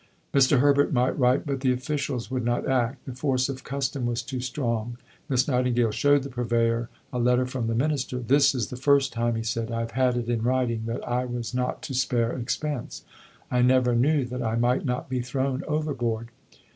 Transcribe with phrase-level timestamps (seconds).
[0.33, 0.59] Mr.
[0.61, 3.05] Herbert might write, but the officials would not act.
[3.05, 4.97] The force of custom was too strong.
[5.29, 8.17] Miss Nightingale showed the Purveyor a letter from the Minister.
[8.17, 11.25] "This is the first time," he said, "I have had it in writing that I
[11.25, 13.03] was not to spare expense.
[13.51, 16.29] I never knew that I might not be thrown overboard."